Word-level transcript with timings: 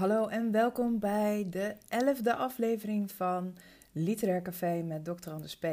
Hallo 0.00 0.26
en 0.26 0.50
welkom 0.50 0.98
bij 0.98 1.46
de 1.50 1.76
elfde 1.88 2.34
aflevering 2.34 3.12
van 3.12 3.56
Literair 3.92 4.42
Café 4.42 4.82
met 4.82 5.04
Dr. 5.04 5.30
Anders 5.30 5.58
P. 5.58 5.66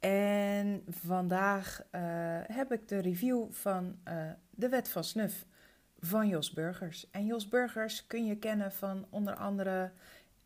En 0.00 0.82
vandaag 0.88 1.82
uh, 1.82 2.00
heb 2.42 2.72
ik 2.72 2.88
de 2.88 2.98
review 2.98 3.50
van 3.50 3.96
uh, 4.08 4.30
De 4.50 4.68
Wet 4.68 4.88
van 4.88 5.04
Snuf 5.04 5.46
van 5.98 6.28
Jos 6.28 6.52
Burgers. 6.52 7.10
En 7.10 7.26
Jos 7.26 7.48
Burgers 7.48 8.06
kun 8.06 8.26
je 8.26 8.36
kennen 8.36 8.72
van 8.72 9.06
onder 9.10 9.34
andere 9.36 9.92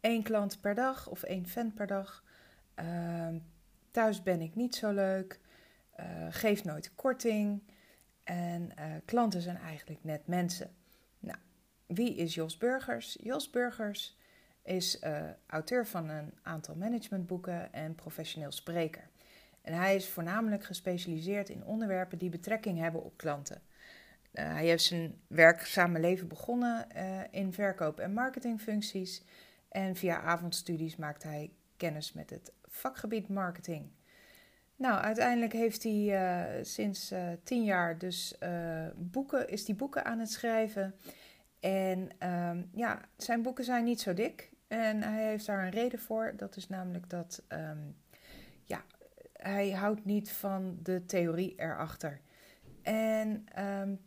één 0.00 0.22
klant 0.22 0.60
per 0.60 0.74
dag 0.74 1.08
of 1.08 1.22
één 1.22 1.46
fan 1.46 1.74
per 1.74 1.86
dag. 1.86 2.24
Uh, 2.80 3.28
thuis 3.90 4.22
ben 4.22 4.40
ik 4.40 4.54
niet 4.54 4.74
zo 4.74 4.92
leuk. 4.92 5.40
geef 6.30 6.64
nooit 6.64 6.94
korting. 6.94 7.62
En 8.24 8.72
klanten 9.04 9.40
zijn 9.40 9.56
eigenlijk 9.58 10.04
net 10.04 10.26
mensen. 10.26 10.70
Wie 11.86 12.14
is 12.14 12.34
Jos 12.34 12.56
Burgers? 12.56 13.16
Jos 13.22 13.50
Burgers 13.50 14.16
is 14.62 15.00
uh, 15.02 15.18
auteur 15.46 15.86
van 15.86 16.08
een 16.08 16.32
aantal 16.42 16.74
managementboeken 16.74 17.72
en 17.72 17.94
professioneel 17.94 18.52
spreker. 18.52 19.08
En 19.62 19.74
hij 19.74 19.96
is 19.96 20.08
voornamelijk 20.08 20.64
gespecialiseerd 20.64 21.48
in 21.48 21.64
onderwerpen 21.64 22.18
die 22.18 22.30
betrekking 22.30 22.78
hebben 22.78 23.04
op 23.04 23.16
klanten. 23.16 23.62
Uh, 24.32 24.44
hij 24.44 24.66
heeft 24.66 24.84
zijn 24.84 25.20
werkzame 25.26 26.00
leven 26.00 26.28
begonnen 26.28 26.86
uh, 26.96 27.20
in 27.30 27.52
verkoop- 27.52 28.00
en 28.00 28.12
marketingfuncties. 28.12 29.22
En 29.68 29.96
via 29.96 30.20
avondstudies 30.20 30.96
maakt 30.96 31.22
hij 31.22 31.52
kennis 31.76 32.12
met 32.12 32.30
het 32.30 32.52
vakgebied 32.64 33.28
marketing. 33.28 33.90
Nou, 34.76 35.00
uiteindelijk 35.00 35.52
heeft 35.52 35.82
hij 35.82 36.60
sinds 36.62 37.12
tien 37.42 37.64
jaar 37.64 37.98
dus 37.98 38.34
boeken, 38.96 39.48
is 39.48 39.66
hij 39.66 39.76
boeken 39.76 40.04
aan 40.04 40.18
het 40.18 40.30
schrijven. 40.30 40.94
En 41.60 42.28
um, 42.28 42.70
ja, 42.72 43.00
zijn 43.16 43.42
boeken 43.42 43.64
zijn 43.64 43.84
niet 43.84 44.00
zo 44.00 44.14
dik. 44.14 44.50
En 44.68 45.02
hij 45.02 45.24
heeft 45.24 45.46
daar 45.46 45.64
een 45.64 45.70
reden 45.70 45.98
voor. 45.98 46.32
Dat 46.36 46.56
is 46.56 46.68
namelijk 46.68 47.10
dat 47.10 47.42
um, 47.48 47.96
ja, 48.64 48.84
hij 49.32 49.70
houdt 49.70 50.04
niet 50.04 50.30
van 50.30 50.78
de 50.82 51.06
theorie 51.06 51.54
erachter. 51.56 52.20
En, 52.82 53.46
um, 53.58 54.00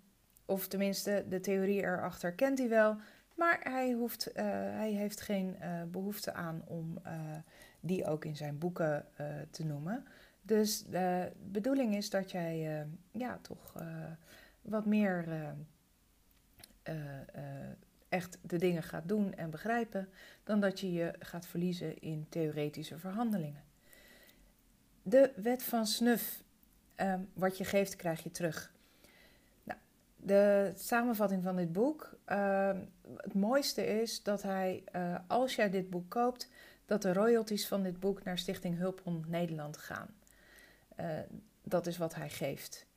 of 0.46 0.68
tenminste, 0.68 1.26
de 1.30 1.40
theorie 1.40 1.82
erachter 1.82 2.34
kent 2.34 2.58
hij 2.58 2.70
wel. 2.70 2.98
Maar 3.36 3.60
hij, 3.64 3.92
hoeft, 3.92 4.30
uh, 4.30 4.44
hij 4.54 4.92
heeft 4.92 5.22
geen 5.22 5.56
uh, 5.62 5.84
behoefte 5.84 6.34
aan 6.34 6.62
om 6.68 7.00
uh, 7.06 7.12
die 7.80 8.06
ook 8.06 8.26
in 8.26 8.36
zijn 8.36 8.58
boeken 8.58 9.06
te 9.52 9.66
noemen. 9.66 10.06
Dus 10.42 10.84
de 10.84 11.32
bedoeling 11.44 11.96
is 11.96 12.10
dat 12.10 12.32
jij 12.32 12.86
ja, 13.12 13.40
toch 13.42 13.74
wat 14.62 14.86
meer 14.86 15.26
uh, 16.90 16.96
uh, 16.96 17.44
echt 18.10 18.38
de 18.42 18.58
dingen 18.58 18.84
gaat 18.84 19.08
doen 19.08 19.34
en 19.34 19.50
begrijpen, 19.50 20.10
dan 20.44 20.60
dat 20.60 20.80
je 20.80 20.92
je 20.92 21.14
gaat 21.20 21.48
verliezen 21.48 22.00
in 22.00 22.26
theoretische 22.30 22.98
verhandelingen. 22.98 23.64
De 25.02 25.32
wet 25.36 25.64
van 25.64 25.88
snuf. 25.88 26.44
Um, 26.96 27.30
wat 27.34 27.58
je 27.58 27.66
geeft, 27.66 27.96
krijg 27.96 28.24
je 28.24 28.32
terug. 28.32 28.74
Nou, 29.64 29.80
de 30.16 30.72
samenvatting 30.76 31.44
van 31.44 31.56
dit 31.56 31.72
boek. 31.72 32.20
Uh, 32.28 32.78
het 33.16 33.34
mooiste 33.34 33.86
is 33.86 34.24
dat 34.24 34.42
hij, 34.42 34.84
uh, 34.96 35.20
als 35.28 35.56
jij 35.56 35.70
dit 35.70 35.90
boek 35.90 36.10
koopt, 36.10 36.50
dat 36.86 37.02
de 37.02 37.14
royalties 37.14 37.68
van 37.68 37.84
dit 37.84 38.00
boek 38.00 38.24
naar 38.24 38.38
Stichting 38.38 38.78
Hulphond 38.78 39.28
Nederland 39.28 39.78
gaan. 39.78 40.14
Dat 41.64 41.88
is 41.88 41.98
wat 41.98 42.16
hij 42.16 42.30
geeft. 42.30 42.89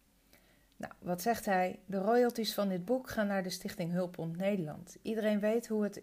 Nou, 0.83 0.94
wat 0.98 1.22
zegt 1.22 1.44
hij? 1.44 1.80
De 1.86 1.98
royalties 1.98 2.55
van 2.55 2.69
dit 2.69 2.84
boek 2.84 3.11
gaan 3.11 3.27
naar 3.27 3.42
de 3.42 3.50
Stichting 3.50 3.92
Hulpond 3.92 4.36
Nederland. 4.36 4.98
Iedereen 5.03 5.41
weet 5.41 5.69
hoe 5.69 5.82
het, 5.82 6.03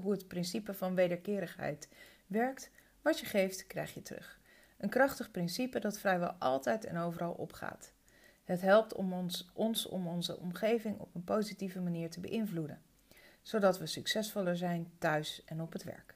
hoe 0.00 0.12
het 0.12 0.28
principe 0.28 0.74
van 0.74 0.94
wederkerigheid 0.94 1.88
werkt. 2.26 2.70
Wat 3.02 3.18
je 3.18 3.26
geeft, 3.26 3.66
krijg 3.66 3.94
je 3.94 4.02
terug. 4.02 4.40
Een 4.78 4.88
krachtig 4.88 5.30
principe 5.30 5.80
dat 5.80 5.98
vrijwel 5.98 6.32
altijd 6.32 6.84
en 6.84 6.96
overal 6.96 7.32
opgaat. 7.32 7.92
Het 8.44 8.60
helpt 8.60 8.94
om 8.94 9.12
ons, 9.12 9.50
ons 9.54 9.86
om 9.86 10.06
onze 10.06 10.38
omgeving 10.38 10.98
op 10.98 11.14
een 11.14 11.24
positieve 11.24 11.80
manier 11.80 12.10
te 12.10 12.20
beïnvloeden, 12.20 12.82
zodat 13.42 13.78
we 13.78 13.86
succesvoller 13.86 14.56
zijn 14.56 14.92
thuis 14.98 15.44
en 15.44 15.60
op 15.60 15.72
het 15.72 15.84
werk. 15.84 16.14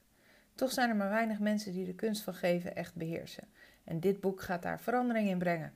Toch 0.55 0.73
zijn 0.73 0.89
er 0.89 0.97
maar 0.97 1.11
weinig 1.11 1.39
mensen 1.39 1.73
die 1.73 1.87
de 1.87 1.95
kunst 1.95 2.23
van 2.23 2.35
geven 2.35 2.77
echt 2.77 2.95
beheersen. 2.95 3.49
En 3.85 4.01
dit 4.01 4.21
boek 4.21 4.43
gaat 4.43 4.63
daar 4.63 4.81
verandering 4.81 5.29
in 5.29 5.39
brengen. 5.39 5.73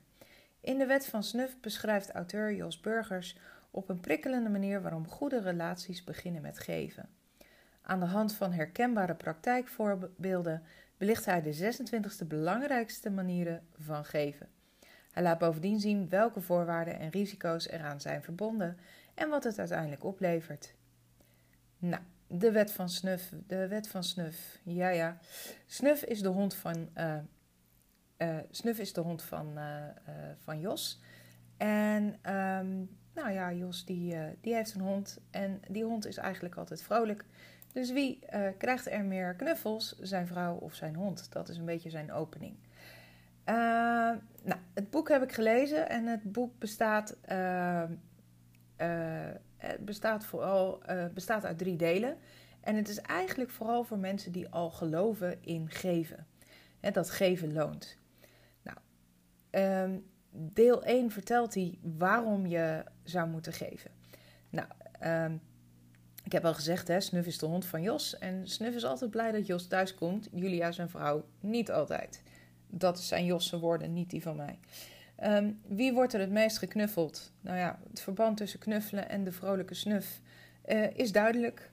In 0.60 0.78
de 0.78 0.86
Wet 0.86 1.06
van 1.06 1.22
Snuf 1.22 1.60
beschrijft 1.60 2.10
auteur 2.10 2.54
Jos 2.54 2.80
Burgers 2.80 3.36
op 3.70 3.88
een 3.88 4.00
prikkelende 4.00 4.48
manier 4.48 4.82
waarom 4.82 5.08
goede 5.08 5.40
relaties 5.40 6.04
beginnen 6.04 6.42
met 6.42 6.58
geven. 6.58 7.08
Aan 7.82 8.00
de 8.00 8.06
hand 8.06 8.34
van 8.34 8.52
herkenbare 8.52 9.14
praktijkvoorbeelden 9.14 10.62
belicht 10.96 11.24
hij 11.24 11.42
de 11.42 11.74
26e 12.22 12.26
belangrijkste 12.26 13.10
manieren 13.10 13.66
van 13.78 14.04
geven. 14.04 14.48
Hij 15.12 15.22
laat 15.22 15.38
bovendien 15.38 15.80
zien 15.80 16.08
welke 16.08 16.40
voorwaarden 16.40 16.98
en 16.98 17.10
risico's 17.10 17.68
eraan 17.68 18.00
zijn 18.00 18.22
verbonden 18.22 18.78
en 19.14 19.28
wat 19.28 19.44
het 19.44 19.58
uiteindelijk 19.58 20.04
oplevert. 20.04 20.74
Nou, 21.78 22.02
de 22.26 22.52
wet 22.52 22.72
van 22.72 22.88
snuf. 22.88 23.32
De 23.46 23.68
wet 23.68 23.88
van 23.88 24.04
snuf. 24.04 24.58
Ja, 24.62 24.88
ja. 24.88 25.18
Snuf 25.66 26.02
is 26.02 26.22
de 26.22 26.28
hond 26.28 26.54
van 26.54 26.88
uh, 26.96 27.14
uh, 28.18 28.36
Snuf 28.50 28.78
is 28.78 28.92
de 28.92 29.00
hond 29.00 29.22
van, 29.22 29.52
uh, 29.56 29.62
uh, 30.08 30.14
van 30.38 30.60
Jos. 30.60 31.00
En 31.56 32.04
um, 32.34 32.96
nou 33.14 33.30
ja, 33.30 33.52
Jos 33.52 33.84
die, 33.84 34.16
die 34.40 34.54
heeft 34.54 34.74
een 34.74 34.80
hond. 34.80 35.20
En 35.30 35.60
die 35.68 35.84
hond 35.84 36.06
is 36.06 36.16
eigenlijk 36.16 36.54
altijd 36.54 36.82
vrolijk. 36.82 37.24
Dus 37.72 37.92
wie 37.92 38.18
krijgt 38.58 38.90
er 38.90 39.04
meer 39.04 39.34
knuffels? 39.34 39.98
Zijn 40.00 40.26
vrouw 40.26 40.54
of 40.54 40.74
zijn 40.74 40.94
hond? 40.94 41.32
Dat 41.32 41.48
is 41.48 41.56
een 41.56 41.64
beetje 41.64 41.90
zijn 41.90 42.12
opening. 42.12 42.56
nou, 43.44 44.60
het 44.74 44.90
boek 44.90 45.08
heb 45.08 45.22
ik 45.22 45.32
gelezen 45.32 45.88
en 45.88 46.06
het 46.06 46.32
boek 46.32 46.58
bestaat, 46.58 47.16
ehm, 47.20 47.92
het 49.56 49.84
bestaat, 49.84 50.24
vooral, 50.24 50.82
bestaat 51.14 51.44
uit 51.44 51.58
drie 51.58 51.76
delen. 51.76 52.16
En 52.60 52.76
het 52.76 52.88
is 52.88 53.00
eigenlijk 53.00 53.50
vooral 53.50 53.84
voor 53.84 53.98
mensen 53.98 54.32
die 54.32 54.48
al 54.48 54.70
geloven 54.70 55.44
in 55.44 55.70
geven. 55.70 56.26
Dat 56.80 57.10
geven 57.10 57.52
loont. 57.52 57.97
Um, 59.50 60.04
deel 60.30 60.84
1 60.84 61.10
vertelt 61.10 61.54
hij 61.54 61.78
waarom 61.82 62.46
je 62.46 62.84
zou 63.02 63.28
moeten 63.28 63.52
geven. 63.52 63.90
Nou, 64.50 64.68
um, 65.04 65.40
ik 66.24 66.32
heb 66.32 66.44
al 66.44 66.54
gezegd, 66.54 66.88
hè, 66.88 67.00
Snuf 67.00 67.26
is 67.26 67.38
de 67.38 67.46
hond 67.46 67.64
van 67.64 67.82
Jos. 67.82 68.18
En 68.18 68.48
Snuf 68.48 68.74
is 68.74 68.84
altijd 68.84 69.10
blij 69.10 69.32
dat 69.32 69.46
Jos 69.46 69.66
thuis 69.66 69.94
komt. 69.94 70.28
Julia, 70.32 70.72
zijn 70.72 70.90
vrouw, 70.90 71.24
niet 71.40 71.70
altijd. 71.70 72.22
Dat 72.66 73.00
zijn 73.00 73.24
Jos' 73.24 73.50
woorden, 73.50 73.92
niet 73.92 74.10
die 74.10 74.22
van 74.22 74.36
mij. 74.36 74.58
Um, 75.24 75.60
wie 75.66 75.92
wordt 75.92 76.12
er 76.12 76.20
het 76.20 76.30
meest 76.30 76.58
geknuffeld? 76.58 77.32
Nou 77.40 77.58
ja, 77.58 77.78
het 77.88 78.00
verband 78.00 78.36
tussen 78.36 78.58
knuffelen 78.58 79.08
en 79.08 79.24
de 79.24 79.32
vrolijke 79.32 79.74
snuf 79.74 80.20
uh, 80.66 80.96
is 80.96 81.12
duidelijk. 81.12 81.70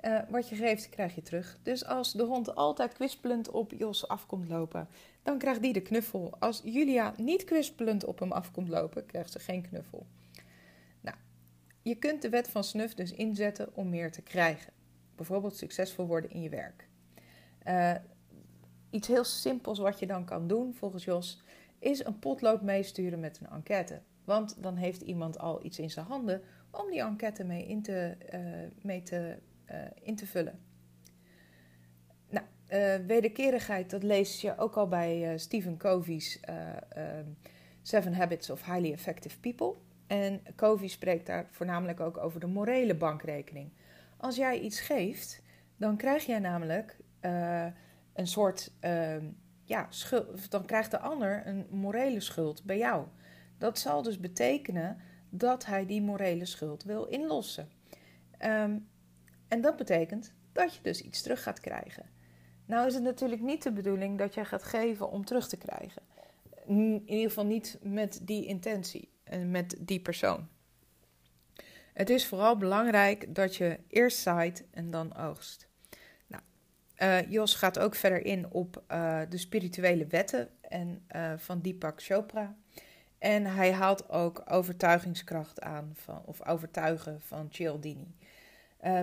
Uh, 0.00 0.18
wat 0.28 0.48
je 0.48 0.54
geeft, 0.54 0.88
krijg 0.88 1.14
je 1.14 1.22
terug. 1.22 1.58
Dus 1.62 1.84
als 1.84 2.12
de 2.12 2.22
hond 2.22 2.54
altijd 2.54 2.92
kwispelend 2.92 3.50
op 3.50 3.72
Jos 3.72 4.08
afkomt 4.08 4.48
lopen, 4.48 4.88
dan 5.22 5.38
krijgt 5.38 5.62
die 5.62 5.72
de 5.72 5.80
knuffel. 5.80 6.34
Als 6.38 6.60
Julia 6.64 7.14
niet 7.16 7.44
kwispelend 7.44 8.04
op 8.04 8.18
hem 8.18 8.32
afkomt 8.32 8.68
lopen, 8.68 9.06
krijgt 9.06 9.32
ze 9.32 9.38
geen 9.38 9.68
knuffel. 9.68 10.06
Nou, 11.00 11.16
je 11.82 11.94
kunt 11.94 12.22
de 12.22 12.28
wet 12.28 12.48
van 12.48 12.64
snuf 12.64 12.94
dus 12.94 13.12
inzetten 13.12 13.76
om 13.76 13.88
meer 13.88 14.12
te 14.12 14.22
krijgen. 14.22 14.72
Bijvoorbeeld 15.16 15.56
succesvol 15.56 16.06
worden 16.06 16.30
in 16.30 16.42
je 16.42 16.48
werk. 16.48 16.88
Uh, 17.66 17.94
iets 18.90 19.08
heel 19.08 19.24
simpels 19.24 19.78
wat 19.78 19.98
je 19.98 20.06
dan 20.06 20.24
kan 20.24 20.48
doen, 20.48 20.74
volgens 20.74 21.04
Jos, 21.04 21.42
is 21.78 22.04
een 22.04 22.18
potlood 22.18 22.62
meesturen 22.62 23.20
met 23.20 23.40
een 23.40 23.50
enquête. 23.50 24.00
Want 24.24 24.62
dan 24.62 24.76
heeft 24.76 25.00
iemand 25.00 25.38
al 25.38 25.64
iets 25.64 25.78
in 25.78 25.90
zijn 25.90 26.06
handen 26.06 26.42
om 26.70 26.90
die 26.90 27.00
enquête 27.00 27.44
mee 27.44 27.66
in 27.66 27.82
te, 27.82 28.16
uh, 28.34 28.40
mee 28.82 29.02
te 29.02 29.38
uh, 29.70 29.76
in 30.02 30.16
te 30.16 30.26
vullen. 30.26 30.71
Uh, 32.72 32.94
wederkerigheid, 33.06 33.90
dat 33.90 34.02
lees 34.02 34.40
je 34.40 34.58
ook 34.58 34.76
al 34.76 34.88
bij 34.88 35.32
uh, 35.32 35.38
Stephen 35.38 35.76
Covey's 35.76 36.40
Seven 37.82 38.14
Habits 38.14 38.50
of 38.50 38.64
Highly 38.64 38.92
Effective 38.92 39.40
People. 39.40 39.74
En 40.06 40.42
Covey 40.56 40.88
spreekt 40.88 41.26
daar 41.26 41.46
voornamelijk 41.50 42.00
ook 42.00 42.18
over 42.18 42.40
de 42.40 42.46
morele 42.46 42.94
bankrekening. 42.94 43.72
Als 44.16 44.36
jij 44.36 44.60
iets 44.60 44.80
geeft, 44.80 45.42
dan 45.76 45.96
krijg 45.96 46.26
jij 46.26 46.38
namelijk 46.38 46.96
een 48.12 48.26
soort, 48.26 48.72
ehm, 48.80 49.26
ja, 49.64 49.88
dan 50.48 50.64
krijgt 50.64 50.90
de 50.90 50.98
ander 50.98 51.46
een 51.46 51.66
morele 51.70 52.20
schuld 52.20 52.64
bij 52.64 52.78
jou. 52.78 53.06
Dat 53.58 53.78
zal 53.78 54.02
dus 54.02 54.18
betekenen 54.18 54.96
dat 55.30 55.66
hij 55.66 55.86
die 55.86 56.02
morele 56.02 56.44
schuld 56.44 56.84
wil 56.84 57.04
inlossen. 57.04 57.68
Um, 58.44 58.88
en 59.48 59.60
dat 59.60 59.76
betekent 59.76 60.32
dat 60.52 60.74
je 60.74 60.82
dus 60.82 61.00
iets 61.00 61.22
terug 61.22 61.42
gaat 61.42 61.60
krijgen. 61.60 62.06
Nou 62.72 62.86
is 62.86 62.94
het 62.94 63.02
natuurlijk 63.02 63.40
niet 63.40 63.62
de 63.62 63.72
bedoeling 63.72 64.18
dat 64.18 64.34
jij 64.34 64.44
gaat 64.44 64.62
geven 64.62 65.10
om 65.10 65.24
terug 65.24 65.48
te 65.48 65.56
krijgen. 65.56 66.02
In 66.66 67.02
ieder 67.06 67.28
geval 67.28 67.46
niet 67.46 67.78
met 67.82 68.20
die 68.22 68.46
intentie 68.46 69.08
en 69.24 69.50
met 69.50 69.76
die 69.78 70.00
persoon. 70.00 70.48
Het 71.92 72.10
is 72.10 72.26
vooral 72.26 72.56
belangrijk 72.56 73.34
dat 73.34 73.56
je 73.56 73.78
eerst 73.88 74.18
zaait 74.18 74.64
en 74.70 74.90
dan 74.90 75.16
oogst. 75.16 75.68
Nou, 76.26 76.42
uh, 76.98 77.30
Jos 77.30 77.54
gaat 77.54 77.78
ook 77.78 77.94
verder 77.94 78.24
in 78.24 78.50
op 78.50 78.82
uh, 78.92 79.20
de 79.28 79.38
spirituele 79.38 80.06
wetten 80.06 80.48
en, 80.60 81.04
uh, 81.16 81.32
van 81.36 81.60
Deepak 81.60 82.02
Chopra. 82.02 82.56
En 83.18 83.46
hij 83.46 83.72
haalt 83.72 84.10
ook 84.10 84.42
overtuigingskracht 84.48 85.60
aan, 85.60 85.90
van, 85.94 86.22
of 86.24 86.46
overtuigen 86.46 87.20
van 87.20 87.48
Cialdini. 87.50 88.14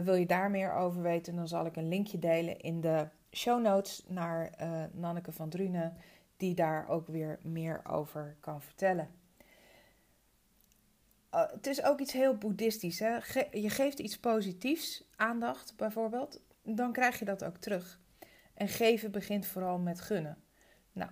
wil 0.04 0.16
je 0.16 0.26
daar 0.26 0.52
meer 0.52 0.74
over 0.74 1.02
weten, 1.02 1.36
dan 1.36 1.48
zal 1.48 1.66
ik 1.66 1.76
een 1.76 1.90
linkje 1.90 2.20
delen 2.20 2.60
in 2.60 2.82
de 2.82 3.08
show 3.32 3.62
notes 3.62 4.04
naar 4.08 4.52
Nanneke 4.94 5.32
van 5.32 5.50
Drunen, 5.50 5.98
die 6.38 6.56
daar 6.56 6.88
ook 6.90 7.08
weer 7.08 7.40
meer 7.42 7.82
over 7.86 8.38
kan 8.40 8.62
vertellen. 8.62 9.10
Uh, 11.34 11.52
het 11.52 11.68
is 11.68 11.84
ook 11.84 12.00
iets 12.00 12.14
heel 12.14 12.38
boeddhistisch. 12.38 13.00
Hè? 13.00 13.18
je 13.52 13.70
geeft 13.70 14.00
iets 14.00 14.20
positiefs, 14.20 15.04
aandacht 15.16 15.74
bijvoorbeeld, 15.76 16.42
dan 16.64 16.92
krijg 16.92 17.20
je 17.20 17.26
dat 17.26 17.44
ook 17.44 17.58
terug. 17.58 18.00
En 18.54 18.68
geven 18.68 19.12
begint 19.12 19.46
vooral 19.46 19.80
met 19.80 20.02
gunnen. 20.02 20.38
Nou, 20.92 21.12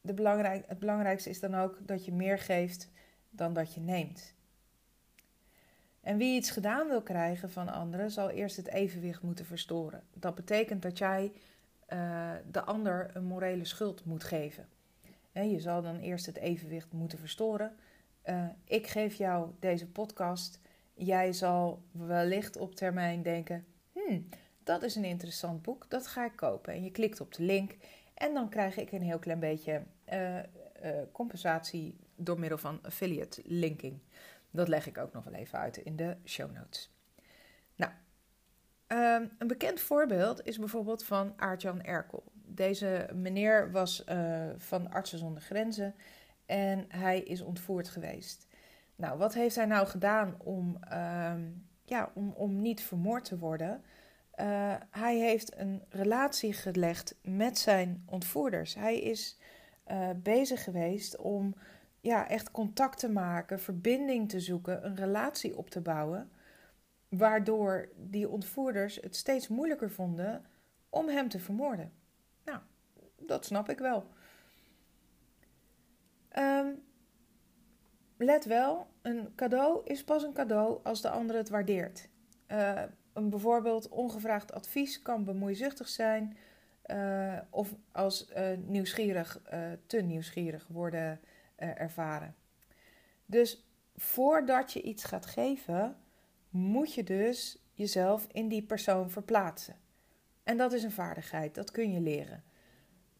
de 0.00 0.14
belangrijk, 0.14 0.64
het 0.68 0.78
belangrijkste 0.78 1.30
is 1.30 1.40
dan 1.40 1.54
ook 1.54 1.78
dat 1.80 2.04
je 2.04 2.12
meer 2.12 2.38
geeft 2.38 2.90
dan 3.30 3.52
dat 3.52 3.74
je 3.74 3.80
neemt. 3.80 4.34
En 6.04 6.16
wie 6.16 6.36
iets 6.36 6.50
gedaan 6.50 6.88
wil 6.88 7.02
krijgen 7.02 7.50
van 7.50 7.68
anderen, 7.68 8.10
zal 8.10 8.30
eerst 8.30 8.56
het 8.56 8.68
evenwicht 8.68 9.22
moeten 9.22 9.44
verstoren. 9.44 10.02
Dat 10.12 10.34
betekent 10.34 10.82
dat 10.82 10.98
jij 10.98 11.32
uh, 11.92 12.30
de 12.50 12.62
ander 12.62 13.10
een 13.14 13.24
morele 13.24 13.64
schuld 13.64 14.04
moet 14.04 14.24
geven. 14.24 14.68
En 15.32 15.50
je 15.50 15.60
zal 15.60 15.82
dan 15.82 15.98
eerst 15.98 16.26
het 16.26 16.36
evenwicht 16.36 16.92
moeten 16.92 17.18
verstoren 17.18 17.76
uh, 18.28 18.44
ik 18.64 18.86
geef 18.86 19.14
jou 19.14 19.50
deze 19.58 19.86
podcast. 19.86 20.60
Jij 20.94 21.32
zal 21.32 21.82
wellicht 21.90 22.56
op 22.56 22.74
termijn 22.74 23.22
denken: 23.22 23.64
hmm, 23.92 24.28
dat 24.62 24.82
is 24.82 24.94
een 24.94 25.04
interessant 25.04 25.62
boek, 25.62 25.86
dat 25.88 26.06
ga 26.06 26.24
ik 26.24 26.36
kopen. 26.36 26.72
En 26.72 26.84
je 26.84 26.90
klikt 26.90 27.20
op 27.20 27.34
de 27.34 27.42
link 27.42 27.76
en 28.14 28.34
dan 28.34 28.48
krijg 28.48 28.76
ik 28.76 28.92
een 28.92 29.02
heel 29.02 29.18
klein 29.18 29.38
beetje 29.38 29.82
uh, 30.12 30.38
compensatie 31.12 31.96
door 32.16 32.38
middel 32.38 32.58
van 32.58 32.78
affiliate 32.82 33.42
linking. 33.44 33.98
Dat 34.54 34.68
leg 34.68 34.86
ik 34.86 34.98
ook 34.98 35.12
nog 35.12 35.24
wel 35.24 35.34
even 35.34 35.58
uit 35.58 35.76
in 35.76 35.96
de 35.96 36.16
show 36.24 36.52
notes. 36.52 36.92
Nou, 37.76 37.92
um, 38.88 39.30
een 39.38 39.46
bekend 39.46 39.80
voorbeeld 39.80 40.46
is 40.46 40.58
bijvoorbeeld 40.58 41.04
van 41.04 41.32
Aart-Jan 41.36 41.82
Erkel. 41.82 42.22
Deze 42.32 43.08
meneer 43.14 43.70
was 43.70 44.04
van 44.56 44.90
Artsen 44.90 45.18
zonder 45.18 45.42
Grenzen 45.42 45.94
en 46.46 46.84
hij 46.88 47.20
is 47.20 47.40
ontvoerd 47.40 47.88
geweest. 47.88 48.46
Nou, 48.96 49.18
wat 49.18 49.34
heeft 49.34 49.56
hij 49.56 49.66
nou 49.66 49.86
gedaan 49.86 50.34
om, 50.38 50.76
ehm, 50.80 51.42
ja, 51.84 52.10
om, 52.14 52.30
om 52.30 52.60
niet 52.60 52.82
vermoord 52.82 53.24
te 53.24 53.38
worden? 53.38 53.82
Uh, 54.40 54.74
hij 54.90 55.18
heeft 55.18 55.58
een 55.58 55.82
relatie 55.88 56.52
gelegd 56.52 57.16
met 57.22 57.58
zijn 57.58 58.02
ontvoerders. 58.06 58.74
Hij 58.74 59.00
is 59.00 59.38
uh, 59.90 60.08
bezig 60.16 60.64
geweest 60.64 61.16
om 61.16 61.54
ja, 62.04 62.28
echt 62.28 62.50
contact 62.50 62.98
te 62.98 63.08
maken, 63.08 63.60
verbinding 63.60 64.28
te 64.28 64.40
zoeken, 64.40 64.86
een 64.86 64.96
relatie 64.96 65.56
op 65.56 65.70
te 65.70 65.80
bouwen. 65.80 66.30
Waardoor 67.08 67.88
die 67.96 68.28
ontvoerders 68.28 68.96
het 69.00 69.16
steeds 69.16 69.48
moeilijker 69.48 69.90
vonden 69.90 70.44
om 70.88 71.08
hem 71.08 71.28
te 71.28 71.38
vermoorden. 71.38 71.92
Nou, 72.44 72.58
dat 73.16 73.44
snap 73.44 73.68
ik 73.68 73.78
wel. 73.78 74.06
Um, 76.38 76.82
let 78.16 78.44
wel, 78.44 78.86
een 79.02 79.32
cadeau 79.34 79.80
is 79.84 80.04
pas 80.04 80.22
een 80.22 80.32
cadeau 80.32 80.80
als 80.82 81.00
de 81.00 81.10
ander 81.10 81.36
het 81.36 81.48
waardeert. 81.48 82.08
Uh, 82.48 82.82
een 83.12 83.30
bijvoorbeeld 83.30 83.88
ongevraagd 83.88 84.52
advies 84.52 85.02
kan 85.02 85.24
bemoeizuchtig 85.24 85.88
zijn 85.88 86.36
uh, 86.86 87.38
of 87.50 87.74
als 87.92 88.30
uh, 88.36 88.46
nieuwsgierig, 88.58 89.40
te 89.86 90.00
nieuwsgierig 90.00 90.66
worden 90.68 91.20
ervaren. 91.68 92.34
Dus 93.26 93.64
voordat 93.96 94.72
je 94.72 94.82
iets 94.82 95.04
gaat 95.04 95.26
geven, 95.26 95.96
moet 96.50 96.94
je 96.94 97.04
dus 97.04 97.58
jezelf 97.72 98.26
in 98.32 98.48
die 98.48 98.62
persoon 98.62 99.10
verplaatsen. 99.10 99.76
En 100.42 100.56
dat 100.56 100.72
is 100.72 100.82
een 100.82 100.92
vaardigheid, 100.92 101.54
dat 101.54 101.70
kun 101.70 101.92
je 101.92 102.00
leren. 102.00 102.44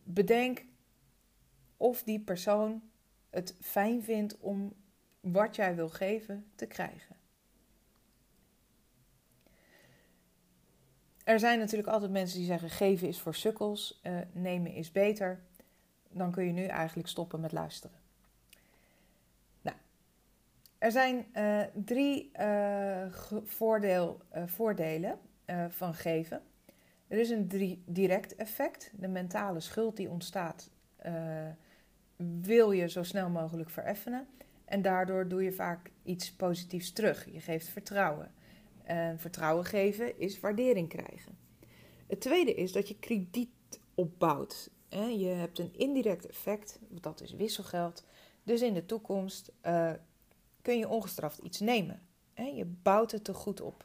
Bedenk 0.02 0.64
of 1.76 2.02
die 2.02 2.20
persoon 2.20 2.82
het 3.31 3.56
fijn 3.61 4.02
vindt 4.02 4.38
om 4.38 4.75
wat 5.20 5.56
jij 5.56 5.75
wil 5.75 5.88
geven 5.88 6.46
te 6.55 6.67
krijgen. 6.67 7.17
Er 11.25 11.38
zijn 11.38 11.58
natuurlijk 11.58 11.88
altijd 11.88 12.11
mensen 12.11 12.38
die 12.38 12.46
zeggen: 12.46 12.70
geven 12.70 13.08
is 13.08 13.20
voor 13.20 13.35
sukkels, 13.35 14.00
uh, 14.02 14.19
nemen 14.32 14.73
is 14.73 14.93
beter. 14.93 15.43
Dan 16.11 16.31
kun 16.31 16.44
je 16.44 16.52
nu 16.52 16.64
eigenlijk 16.64 17.08
stoppen 17.08 17.41
met 17.41 17.52
luisteren. 17.52 18.03
Er 20.84 20.92
zijn 20.92 21.26
uh, 21.36 21.60
drie 21.84 22.31
uh, 22.40 23.04
voordeel, 23.44 24.20
voordelen 24.46 25.19
van 25.69 25.94
geven. 25.94 26.42
Er 27.08 27.19
is 27.19 27.31
een 27.31 27.81
direct 27.86 28.34
effect, 28.34 28.90
de 28.96 29.08
mentale 29.08 29.60
schuld 29.60 29.96
die 29.96 30.10
ontstaat 30.10 30.70
wil 32.40 32.70
je 32.70 32.88
zo 32.88 33.02
snel 33.02 33.28
mogelijk 33.28 33.70
vereffenen. 33.70 34.26
En 34.64 34.82
daardoor 34.82 35.28
doe 35.28 35.42
je 35.42 35.52
vaak 35.52 35.90
iets 36.02 36.32
positiefs 36.32 36.92
terug. 36.92 37.32
Je 37.32 37.40
geeft 37.40 37.69
vertrouwen. 37.69 38.32
En 38.82 39.19
vertrouwen 39.19 39.64
geven 39.64 40.19
is 40.19 40.40
waardering 40.40 40.88
krijgen. 40.88 41.38
Het 42.06 42.20
tweede 42.20 42.54
is 42.54 42.72
dat 42.72 42.88
je 42.88 42.98
krediet 42.98 43.81
opbouwt. 43.94 44.70
Je 45.19 45.26
hebt 45.26 45.58
een 45.58 45.75
indirect 45.76 46.26
effect, 46.26 46.78
dat 46.88 47.20
is 47.20 47.32
wisselgeld. 47.32 48.04
Dus 48.42 48.62
in 48.62 48.75
de 48.75 48.86
toekomst 48.86 49.52
kun 50.64 50.78
je 50.78 50.88
ongestraft 50.88 51.38
iets 51.38 51.61
nemen. 51.61 52.00
Je 52.34 52.64
bouwt 52.64 53.11
het 53.11 53.25
te 53.25 53.34
goed 53.34 53.61
op. 53.61 53.84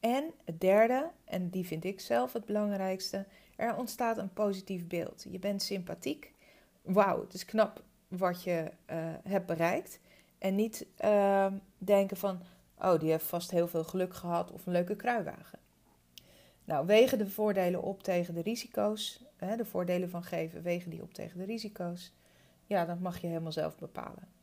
En 0.00 0.24
het 0.44 0.60
derde, 0.60 1.10
en 1.24 1.50
die 1.50 1.66
vind 1.66 1.84
ik 1.84 2.00
zelf 2.00 2.32
het 2.32 2.44
belangrijkste, 2.44 3.26
er 3.56 3.76
ontstaat 3.76 4.18
een 4.18 4.32
positief 4.32 4.86
beeld. 4.86 5.26
Je 5.30 5.38
bent 5.38 5.62
sympathiek 5.62 6.32
wauw, 6.82 7.20
het 7.20 7.34
is 7.34 7.44
knap 7.44 7.82
wat 8.08 8.42
je 8.42 8.70
uh, 8.90 8.96
hebt 9.22 9.46
bereikt. 9.46 10.00
En 10.38 10.54
niet 10.54 10.86
uh, 11.04 11.52
denken 11.78 12.16
van, 12.16 12.40
oh, 12.78 12.98
die 12.98 13.10
heeft 13.10 13.26
vast 13.26 13.50
heel 13.50 13.68
veel 13.68 13.84
geluk 13.84 14.14
gehad 14.14 14.50
of 14.50 14.66
een 14.66 14.72
leuke 14.72 14.96
kruiwagen. 14.96 15.58
Nou, 16.64 16.86
wegen 16.86 17.18
de 17.18 17.30
voordelen 17.30 17.82
op 17.82 18.02
tegen 18.02 18.34
de 18.34 18.42
risico's. 18.42 19.24
Hè, 19.36 19.56
de 19.56 19.64
voordelen 19.64 20.10
van 20.10 20.24
geven, 20.24 20.62
wegen 20.62 20.90
die 20.90 21.02
op 21.02 21.14
tegen 21.14 21.38
de 21.38 21.44
risico's. 21.44 22.12
Ja, 22.66 22.84
dat 22.84 23.00
mag 23.00 23.20
je 23.20 23.26
helemaal 23.26 23.52
zelf 23.52 23.78
bepalen. 23.78 24.33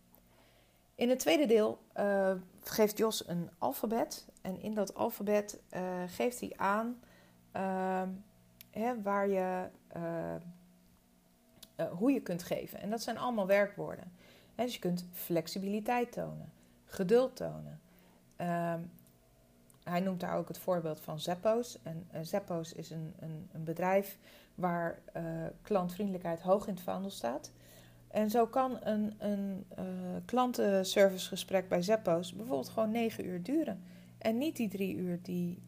In 1.01 1.10
het 1.10 1.20
tweede 1.20 1.46
deel 1.46 1.79
uh, 1.98 2.31
geeft 2.63 2.98
Jos 2.98 3.27
een 3.27 3.50
alfabet. 3.58 4.25
En 4.41 4.62
in 4.62 4.74
dat 4.74 4.96
alfabet 4.96 5.62
uh, 5.74 5.81
geeft 6.08 6.39
hij 6.39 6.53
aan 6.55 7.00
ehm, 7.51 8.10
hè, 8.70 9.01
waar 9.01 9.27
je 9.27 9.70
hoe 11.91 12.12
je 12.12 12.22
kunt 12.22 12.43
geven. 12.43 12.79
En 12.79 12.89
dat 12.89 13.01
zijn 13.01 13.17
allemaal 13.17 13.48
werkwoorden. 13.48 14.12
En 14.55 14.65
dus 14.65 14.74
je 14.74 14.79
kunt 14.79 15.05
flexibiliteit 15.13 16.12
tonen, 16.12 16.51
geduld 16.86 17.36
tonen. 17.36 17.81
Uh, 18.38 18.74
hij 19.84 20.00
noemt 20.00 20.20
daar 20.20 20.38
ook 20.38 20.48
het 20.48 20.58
voorbeeld 20.58 21.00
van 21.00 21.20
Zeppos. 21.20 21.79
En 21.84 22.25
Zeppos 22.25 22.74
is 22.74 22.89
een, 22.89 23.13
een, 23.20 23.50
een 23.51 23.63
bedrijf 23.63 24.17
waar 24.55 25.00
klantvriendelijkheid 25.62 26.41
hoog 26.41 26.67
in 26.67 26.74
het 26.74 26.84
vaandel 26.84 27.12
staat. 27.12 27.51
En 28.12 28.30
zo 28.30 28.48
kan 28.48 28.80
een, 28.84 29.13
een 29.18 29.65
klantenservicegesprek 30.25 31.68
bij 31.68 31.82
Zeppos 31.82 32.34
bijvoorbeeld 32.34 32.70
gewoon 32.70 32.91
negen 32.91 33.25
uur 33.25 33.44
duren. 33.44 33.82
En 34.18 34.38
niet 34.38 34.56
die 34.56 34.70
drie 34.70 34.96
uur 34.96 35.20
die, 35.22 35.63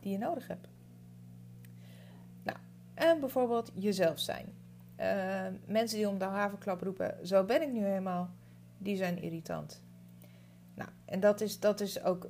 die 0.00 0.12
je 0.12 0.18
nodig 0.18 0.46
hebt. 0.46 0.68
Nou, 2.42 2.58
en 2.94 3.20
bijvoorbeeld 3.20 3.72
jezelf 3.74 4.18
zijn. 4.18 4.46
Uh, 5.00 5.46
mensen 5.66 5.98
die 5.98 6.08
om 6.08 6.18
de 6.18 6.24
havenklap 6.24 6.82
roepen, 6.82 7.26
zo 7.26 7.44
ben 7.44 7.62
ik 7.62 7.72
nu 7.72 7.84
helemaal, 7.84 8.30
die 8.78 8.96
zijn 8.96 9.22
irritant. 9.22 9.82
Nou, 10.74 10.90
en 11.04 11.20
dat 11.20 11.40
is, 11.40 11.60
dat 11.60 11.80
is 11.80 12.02
ook, 12.02 12.28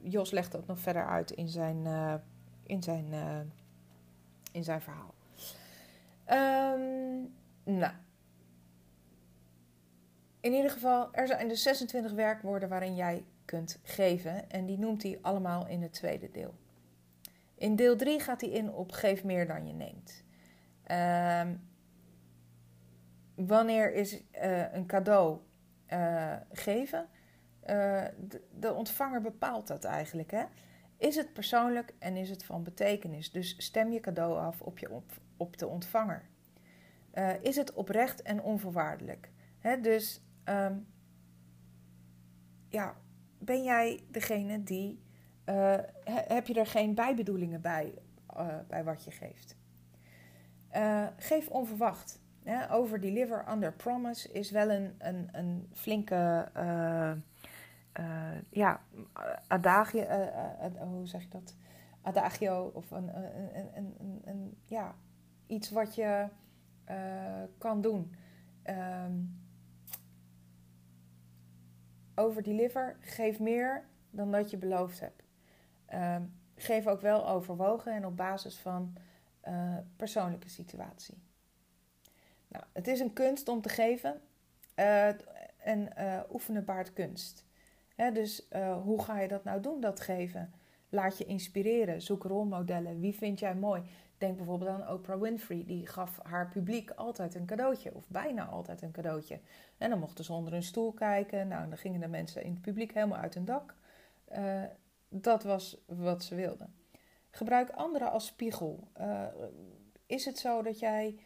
Jos 0.00 0.30
legt 0.30 0.52
dat 0.52 0.66
nog 0.66 0.80
verder 0.80 1.06
uit 1.06 1.30
in 1.30 1.48
zijn, 1.48 1.86
in 2.66 2.82
zijn, 2.82 3.06
in 4.52 4.64
zijn 4.64 4.80
verhaal. 4.80 5.14
Um, 6.74 7.34
nou, 7.64 7.92
in 10.40 10.52
ieder 10.52 10.70
geval, 10.70 11.08
er 11.12 11.26
zijn 11.26 11.48
dus 11.48 11.62
26 11.62 12.12
werkwoorden 12.12 12.68
waarin 12.68 12.94
jij 12.94 13.24
kunt 13.44 13.78
geven. 13.82 14.50
En 14.50 14.66
die 14.66 14.78
noemt 14.78 15.02
hij 15.02 15.18
allemaal 15.22 15.66
in 15.66 15.82
het 15.82 15.92
tweede 15.92 16.30
deel. 16.30 16.54
In 17.54 17.76
deel 17.76 17.96
3 17.96 18.20
gaat 18.20 18.40
hij 18.40 18.50
in 18.50 18.72
op 18.72 18.92
geef 18.92 19.24
meer 19.24 19.46
dan 19.46 19.66
je 19.66 19.72
neemt. 19.72 20.24
Um, 20.90 21.68
wanneer 23.46 23.92
is 23.92 24.22
uh, 24.42 24.72
een 24.72 24.86
cadeau 24.86 25.38
uh, 25.92 26.36
geven? 26.52 27.08
de, 27.66 28.42
de, 28.58 28.72
ontvanger 28.72 29.20
bepaalt 29.20 29.66
dat 29.66 29.84
eigenlijk. 29.84 30.30
Hè? 30.30 30.44
Is 30.96 31.16
het 31.16 31.32
persoonlijk 31.32 31.94
en 31.98 32.16
is 32.16 32.30
het 32.30 32.44
van 32.44 32.62
betekenis? 32.62 33.32
Dus 33.32 33.54
stem 33.58 33.92
je 33.92 34.00
cadeau 34.00 34.38
af 34.38 34.60
op, 34.60 34.78
je 34.78 34.90
op, 34.90 35.12
op 35.36 35.58
de 35.58 35.66
ontvanger. 35.66 36.28
Is 37.40 37.56
het 37.56 37.72
oprecht 37.72 38.22
en 38.22 38.42
onvoorwaardelijk? 38.42 39.30
Hè? 39.58 39.80
Dus 39.80 40.20
um, 40.48 40.86
ja, 42.68 42.94
ben 43.38 43.62
jij 43.62 44.00
degene 44.10 44.62
die. 44.62 45.06
Uh, 45.46 45.76
heb 46.04 46.46
je 46.46 46.54
er 46.54 46.66
geen 46.66 46.94
bijbedoelingen 46.94 47.60
bij, 47.60 47.94
uh, 48.36 48.58
bij 48.68 48.84
wat 48.84 49.04
je 49.04 49.10
geeft? 49.10 49.56
geef 51.16 51.48
onverwacht. 51.48 52.20
Over 52.70 53.00
deliver 53.00 53.44
under 53.52 53.72
promise 53.72 54.32
is 54.32 54.50
wel 54.50 54.70
een, 54.70 54.94
een, 54.98 55.28
een 55.32 55.70
flinke 55.72 56.48
ja, 58.50 58.80
adagio, 59.46 60.04
hoe 60.78 61.06
zeg 61.06 61.22
je 61.22 61.28
dat? 61.28 61.56
Adagio 62.02 62.70
of 62.74 62.90
een, 62.90 63.16
een, 63.16 63.76
een, 63.76 64.22
een, 64.24 64.58
ja, 64.64 64.94
iets 65.46 65.70
wat 65.70 65.94
je 65.94 66.28
kan 67.58 67.80
doen. 67.80 68.14
Um, 68.64 69.47
over 72.18 72.42
deliver, 72.42 72.96
geef 73.00 73.38
meer 73.38 73.84
dan 74.10 74.30
dat 74.30 74.50
je 74.50 74.56
beloofd 74.56 75.00
hebt. 75.00 75.22
Um, 75.94 76.32
geef 76.56 76.86
ook 76.86 77.00
wel 77.00 77.28
overwogen 77.28 77.92
en 77.92 78.06
op 78.06 78.16
basis 78.16 78.58
van 78.58 78.96
uh, 79.48 79.76
persoonlijke 79.96 80.48
situatie. 80.48 81.22
Nou, 82.48 82.64
het 82.72 82.86
is 82.86 83.00
een 83.00 83.12
kunst 83.12 83.48
om 83.48 83.60
te 83.60 83.68
geven 83.68 84.20
uh, 84.76 85.08
en 85.56 85.88
uh, 85.98 86.20
oefenen 86.30 86.64
baart 86.64 86.92
kunst 86.92 87.48
dus 88.12 88.48
hoe 88.82 89.02
ga 89.02 89.20
je 89.20 89.28
dat 89.28 89.44
nou 89.44 89.60
doen, 89.60 89.80
dat 89.80 90.00
geven? 90.00 90.52
Laat 90.88 91.18
je 91.18 91.24
inspireren, 91.24 92.02
zoek 92.02 92.22
rolmodellen. 92.22 93.00
Wie 93.00 93.14
vind 93.14 93.38
jij 93.38 93.54
mooi? 93.54 93.82
Denk 94.18 94.36
bijvoorbeeld 94.36 94.70
aan 94.70 94.88
Oprah 94.88 95.20
Winfrey. 95.20 95.64
Die 95.66 95.86
gaf 95.86 96.18
haar 96.22 96.48
publiek 96.48 96.90
altijd 96.90 97.34
een 97.34 97.46
cadeautje, 97.46 97.94
of 97.94 98.08
bijna 98.08 98.46
altijd 98.46 98.82
een 98.82 98.90
cadeautje. 98.90 99.40
En 99.78 99.90
dan 99.90 99.98
mochten 99.98 100.24
ze 100.24 100.32
onder 100.32 100.52
een 100.52 100.62
stoel 100.62 100.92
kijken. 100.92 101.48
Nou, 101.48 101.68
dan 101.68 101.78
gingen 101.78 102.00
de 102.00 102.08
mensen 102.08 102.42
in 102.42 102.52
het 102.52 102.60
publiek 102.60 102.94
helemaal 102.94 103.18
uit 103.18 103.34
hun 103.34 103.44
dak. 103.44 103.74
Uh, 104.32 104.62
dat 105.08 105.42
was 105.42 105.82
wat 105.86 106.24
ze 106.24 106.34
wilden. 106.34 106.74
Gebruik 107.30 107.70
anderen 107.70 108.10
als 108.10 108.26
spiegel. 108.26 108.88
Uh, 109.00 109.24
is 110.06 110.24
het 110.24 110.38
zo 110.38 110.62
dat 110.62 110.78
jij 110.78 111.18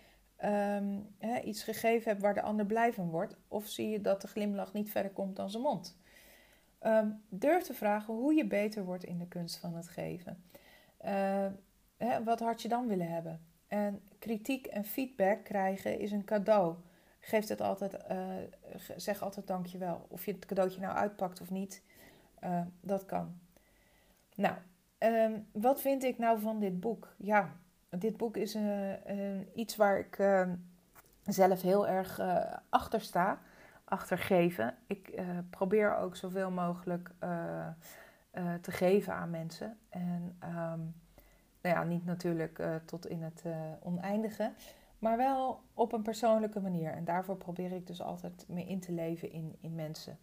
um, 0.44 1.14
iets 1.44 1.62
gegeven 1.62 2.10
hebt 2.10 2.22
waar 2.22 2.34
de 2.34 2.42
ander 2.42 2.66
blij 2.66 2.92
van 2.92 3.10
wordt? 3.10 3.36
Of 3.48 3.66
zie 3.66 3.88
je 3.88 4.00
dat 4.00 4.20
de 4.20 4.28
glimlach 4.28 4.72
niet 4.72 4.90
verder 4.90 5.12
komt 5.12 5.36
dan 5.36 5.50
zijn 5.50 5.62
mond? 5.62 5.96
Um, 6.86 7.22
durf 7.28 7.62
te 7.62 7.74
vragen 7.74 8.14
hoe 8.14 8.34
je 8.34 8.46
beter 8.46 8.84
wordt 8.84 9.04
in 9.04 9.18
de 9.18 9.28
kunst 9.28 9.56
van 9.56 9.74
het 9.74 9.88
geven. 9.88 10.44
Uh, 11.04 11.46
hè, 12.04 12.24
wat 12.24 12.40
had 12.40 12.62
je 12.62 12.68
dan 12.68 12.86
willen 12.86 13.08
hebben? 13.08 13.40
En 13.66 14.00
kritiek 14.18 14.66
en 14.66 14.84
feedback 14.84 15.44
krijgen 15.44 15.98
is 15.98 16.12
een 16.12 16.24
cadeau. 16.24 16.74
Geef 17.20 17.48
het 17.48 17.60
altijd, 17.60 17.96
uh, 18.10 18.36
zeg 18.96 19.22
altijd 19.22 19.46
dankjewel. 19.46 20.06
Of 20.08 20.24
je 20.24 20.32
het 20.32 20.46
cadeautje 20.46 20.80
nou 20.80 20.94
uitpakt 20.94 21.40
of 21.40 21.50
niet, 21.50 21.82
uh, 22.44 22.60
dat 22.80 23.04
kan. 23.04 23.38
Nou, 24.34 24.54
um, 24.98 25.46
wat 25.52 25.80
vind 25.80 26.04
ik 26.04 26.18
nou 26.18 26.40
van 26.40 26.58
dit 26.58 26.80
boek? 26.80 27.14
Ja, 27.16 27.52
dit 27.88 28.16
boek 28.16 28.36
is 28.36 28.58
iets 29.54 29.76
waar 29.76 29.98
ik 29.98 30.18
ehm, 30.18 30.54
zelf 31.24 31.62
heel 31.62 31.88
erg 31.88 32.20
achter 32.68 33.00
sta 33.00 33.40
achtergeven. 33.84 34.74
Ik 34.86 35.12
uh, 35.14 35.38
probeer 35.50 35.96
ook 35.96 36.16
zoveel 36.16 36.50
mogelijk 36.50 37.10
te 38.60 38.70
geven 38.70 39.14
aan 39.14 39.30
mensen. 39.30 39.78
En 39.88 40.38
um, 40.44 40.94
nou 41.62 41.76
ja, 41.76 41.84
niet 41.84 42.04
natuurlijk 42.04 42.62
tot 42.84 43.06
in 43.06 43.22
het 43.22 43.42
oneindige, 43.82 44.52
maar 44.98 45.16
wel 45.16 45.60
op 45.74 45.92
een 45.92 46.02
persoonlijke 46.02 46.60
manier. 46.60 46.92
En 46.92 47.04
daarvoor 47.04 47.36
probeer 47.36 47.72
ik 47.72 47.86
dus 47.86 48.02
altijd 48.02 48.44
me 48.48 48.64
in 48.64 48.80
te 48.80 48.92
leven 48.92 49.32
in, 49.32 49.56
in 49.60 49.74
mensen. 49.74 50.18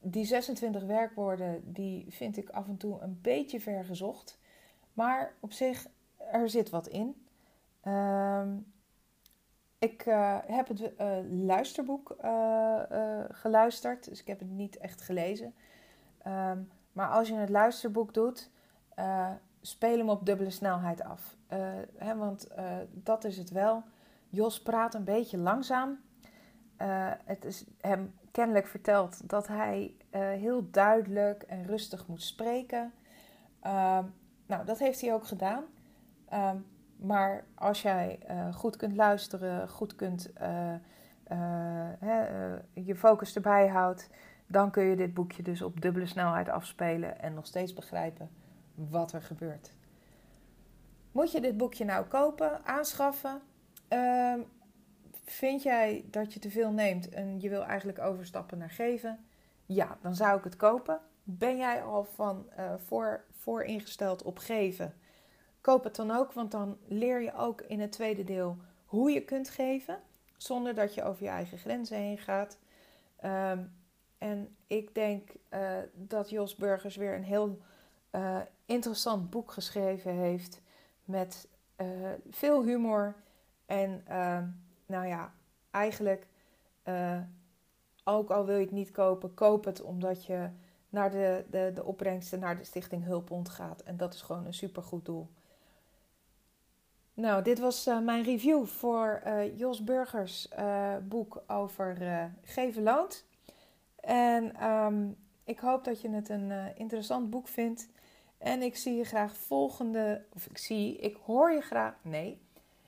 die 0.00 0.24
26 0.24 0.84
werkwoorden, 0.84 1.72
die 1.72 2.06
vind 2.08 2.36
ik 2.36 2.50
af 2.50 2.68
en 2.68 2.76
toe 2.76 3.00
een 3.00 3.18
beetje 3.22 3.60
vergezocht. 3.60 4.38
Maar 4.92 5.34
op 5.40 5.52
zich, 5.52 5.86
er 6.16 6.48
zit 6.48 6.70
wat 6.70 6.86
in. 6.86 7.26
Um, 7.84 8.72
ik 9.78 10.02
heb 10.46 10.68
het 10.68 10.92
luisterboek 11.30 12.16
geluisterd, 13.30 14.08
dus 14.08 14.20
ik 14.20 14.26
heb 14.26 14.38
het 14.38 14.50
niet 14.50 14.78
echt 14.78 15.00
gelezen. 15.00 15.54
Um, 16.26 16.70
maar 16.92 17.08
als 17.08 17.28
je 17.28 17.34
het 17.34 17.48
luisterboek 17.48 18.14
doet, 18.14 18.50
speel 19.60 19.98
hem 19.98 20.08
op 20.08 20.26
dubbele 20.26 20.50
snelheid 20.50 21.02
af. 21.02 21.36
Hè, 21.96 22.16
want 22.16 22.48
dat 22.92 23.24
is 23.24 23.36
het 23.36 23.50
wel. 23.50 23.82
Jos 24.28 24.62
praat 24.62 24.94
een 24.94 25.04
beetje 25.04 25.38
langzaam. 25.38 25.98
het 27.24 27.44
is 27.44 27.64
hem 27.80 28.14
kennelijk 28.30 28.66
verteld 28.66 29.28
dat 29.28 29.46
hij 29.46 29.94
heel 30.38 30.70
duidelijk 30.70 31.42
en 31.42 31.66
rustig 31.66 32.06
moet 32.06 32.22
spreken. 32.22 32.92
Ehm, 33.60 34.04
nou, 34.46 34.64
dat 34.64 34.78
heeft 34.78 35.00
hij 35.00 35.14
ook 35.14 35.26
gedaan. 35.26 35.64
Um, 36.34 36.66
maar 36.98 37.44
als 37.54 37.82
jij 37.82 38.18
goed 38.54 38.76
kunt 38.76 38.96
luisteren, 38.96 39.68
goed 39.68 39.94
kunt 39.94 40.30
uh, 40.40 40.74
je 42.72 42.96
focus 42.96 43.34
erbij 43.34 43.68
houdt, 43.68 44.10
dan 44.46 44.70
kun 44.70 44.84
je 44.84 44.96
dit 44.96 45.14
boekje 45.14 45.42
dus 45.42 45.62
op 45.62 45.80
dubbele 45.80 46.06
snelheid 46.06 46.48
afspelen 46.48 47.20
en 47.20 47.34
nog 47.34 47.46
steeds 47.46 47.72
begrijpen 47.72 48.30
wat 48.90 49.12
er 49.12 49.22
gebeurt. 49.22 49.70
Moet 51.12 51.32
je 51.32 51.40
dit 51.40 51.56
boekje 51.56 51.84
nou 51.84 52.06
kopen, 52.06 52.64
aanschaffen? 52.64 53.40
Ehm, 53.88 54.40
vind 55.24 55.62
jij 55.62 56.04
dat 56.10 56.32
je 56.32 56.40
te 56.40 56.50
veel 56.50 56.70
neemt 56.70 57.08
en 57.08 57.40
je 57.40 57.48
wil 57.48 57.64
eigenlijk 57.64 57.98
overstappen 57.98 58.58
naar 58.58 58.70
geven? 58.70 59.24
Ja, 59.66 59.98
dan 60.00 60.14
zou 60.14 60.38
ik 60.38 60.44
het 60.44 60.56
kopen. 60.56 61.00
Ben 61.22 61.56
jij 61.56 61.82
al 61.82 62.04
van 62.04 62.46
voor, 62.76 63.24
voor 63.30 63.62
ingesteld 63.62 64.22
op 64.22 64.38
geven? 64.38 64.94
Koop 65.60 65.84
het 65.84 65.96
dan 65.96 66.10
ook, 66.10 66.32
want 66.32 66.50
dan 66.50 66.78
leer 66.86 67.22
je 67.22 67.34
ook 67.34 67.60
in 67.60 67.80
het 67.80 67.92
tweede 67.92 68.24
deel 68.24 68.56
hoe 68.84 69.10
je 69.10 69.24
kunt 69.24 69.50
geven, 69.50 70.00
zonder 70.36 70.74
dat 70.74 70.94
je 70.94 71.02
over 71.02 71.22
je 71.22 71.28
eigen 71.28 71.58
grenzen 71.58 71.96
heen 71.96 72.18
gaat. 72.18 72.58
Ehm, 73.16 73.64
en 74.18 74.56
ik 74.66 74.94
denk 74.94 75.30
uh, 75.50 75.76
dat 75.94 76.30
Jos 76.30 76.54
Burgers 76.54 76.96
weer 76.96 77.14
een 77.14 77.24
heel 77.24 77.58
uh, 78.12 78.38
interessant 78.64 79.30
boek 79.30 79.50
geschreven 79.50 80.12
heeft 80.12 80.60
met 81.04 81.48
uh, 81.76 81.86
veel 82.30 82.62
humor. 82.64 83.14
En 83.66 84.02
ehm, 84.06 84.46
nou 84.86 85.06
ja, 85.06 85.32
eigenlijk, 85.70 86.26
ook 88.04 88.30
al 88.30 88.44
wil 88.44 88.56
je 88.56 88.64
het 88.64 88.70
niet 88.70 88.90
kopen, 88.90 89.34
koop 89.34 89.64
het 89.64 89.82
omdat 89.82 90.24
je 90.24 90.48
naar 90.88 91.10
de, 91.10 91.44
de, 91.50 91.70
de 91.74 91.84
opbrengsten 91.84 92.38
naar 92.38 92.56
de 92.56 92.64
Stichting 92.64 93.04
Hulpbond 93.04 93.48
gaat. 93.48 93.82
En 93.82 93.96
dat 93.96 94.14
is 94.14 94.22
gewoon 94.22 94.46
een 94.46 94.54
supergoed 94.54 95.04
doel. 95.04 95.28
Nou, 97.14 97.42
dit 97.42 97.58
was 97.58 97.84
mijn 97.84 98.22
review 98.22 98.66
voor 98.66 99.22
Jos 99.56 99.84
Burgers 99.84 100.48
boek 101.08 101.42
over 101.46 101.96
geven 102.42 102.82
loont. 102.82 103.26
En 104.00 104.64
um, 104.68 105.16
ik 105.48 105.58
hoop 105.58 105.84
dat 105.84 106.00
je 106.00 106.10
het 106.10 106.28
een 106.28 106.52
interessant 106.76 107.30
boek 107.30 107.48
vindt. 107.48 107.88
En 108.38 108.62
ik 108.62 108.76
zie 108.76 108.94
je 108.94 109.04
graag 109.04 109.36
volgende, 109.36 110.24
of 110.34 110.46
ik 110.46 110.58
zie, 110.58 110.96
ik 110.96 111.16
hoor 111.24 111.52
je 111.52 111.60
graag, 111.60 111.94
nee. 112.02 112.40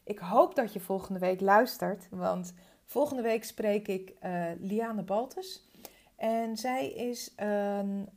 Ik 0.05 0.19
hoop 0.19 0.55
dat 0.55 0.73
je 0.73 0.81
volgende 0.81 1.19
week 1.19 1.41
luistert, 1.41 2.09
want 2.11 2.55
volgende 2.85 3.23
week 3.23 3.45
spreek 3.45 3.89
ik 3.89 4.13
Liane 4.59 5.03
Baltus. 5.03 5.69
En 6.17 6.57
zij 6.57 6.89
is 6.89 7.33
een, 7.37 8.09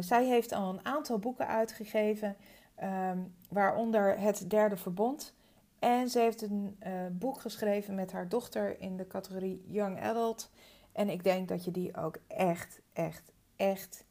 zij 0.00 0.26
heeft 0.26 0.52
al 0.52 0.68
een 0.68 0.84
aantal 0.84 1.18
boeken 1.18 1.46
uitgegeven 1.46 2.36
um, 2.82 3.34
waaronder 3.48 4.18
Het 4.18 4.50
Derde 4.50 4.76
Verbond. 4.76 5.34
En 5.78 6.08
ze 6.08 6.18
heeft 6.18 6.42
een 6.42 6.76
uh, 6.86 6.92
boek 7.12 7.40
geschreven 7.40 7.94
met 7.94 8.12
haar 8.12 8.28
dochter 8.28 8.80
in 8.80 8.96
de 8.96 9.06
categorie 9.06 9.64
Young 9.66 10.00
Adult. 10.00 10.50
En 10.92 11.08
ik 11.08 11.24
denk 11.24 11.48
dat 11.48 11.64
je 11.64 11.70
die 11.70 11.96
ook 11.96 12.18
echt, 12.26 12.80
echt, 12.92 13.32
echt 13.56 14.04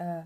uh, 0.00 0.18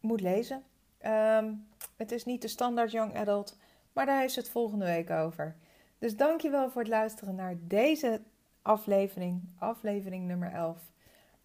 moet 0.00 0.20
lezen. 0.20 0.62
Um, 1.06 1.66
het 1.96 2.12
is 2.12 2.24
niet 2.24 2.42
de 2.42 2.48
standaard 2.48 2.90
Young 2.90 3.16
Adult, 3.16 3.56
maar 3.92 4.06
daar 4.06 4.28
ze 4.28 4.40
het 4.40 4.48
volgende 4.48 4.84
week 4.84 5.10
over. 5.10 5.56
Dus 5.98 6.16
dankjewel 6.16 6.70
voor 6.70 6.80
het 6.80 6.90
luisteren 6.90 7.34
naar 7.34 7.56
deze 7.60 8.20
aflevering, 8.62 9.42
aflevering 9.58 10.26
nummer 10.26 10.52
11. 10.52 10.78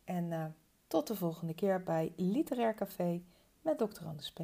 En 0.04 0.32
uh, 0.32 0.46
tot 0.88 1.08
de 1.08 1.16
volgende 1.16 1.54
keer 1.54 1.84
bij 1.84 2.14
Literair 2.16 2.74
Café 2.74 3.22
met 3.62 3.78
Dr. 3.78 4.06
Anders 4.06 4.32
P. 4.32 4.40